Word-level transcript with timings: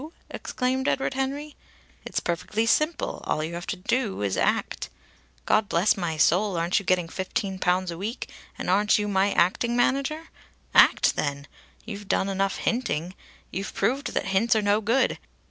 exclaimed 0.31 0.87
Edward 0.87 1.13
Henry. 1.13 1.55
"It's 2.05 2.19
perfectly 2.19 2.65
simple. 2.65 3.21
All 3.25 3.43
you 3.43 3.53
have 3.53 3.67
to 3.67 3.75
do 3.75 4.23
is 4.23 4.33
to 4.33 4.41
act. 4.41 4.89
God 5.45 5.69
bless 5.69 5.95
my 5.95 6.17
soul, 6.17 6.57
aren't 6.57 6.79
you 6.79 6.85
getting 6.85 7.07
fifteen 7.07 7.59
pounds 7.59 7.91
a 7.91 7.99
week, 7.99 8.27
and 8.57 8.67
aren't 8.67 8.97
you 8.97 9.07
my 9.07 9.31
acting 9.33 9.75
manager? 9.75 10.29
Act, 10.73 11.15
then! 11.15 11.45
You've 11.85 12.07
done 12.07 12.29
enough 12.29 12.55
hinting. 12.57 13.13
You've 13.51 13.75
proved 13.75 14.15
that 14.15 14.25
hints 14.25 14.55
are 14.55 14.63
no 14.63 14.81
good. 14.81 15.19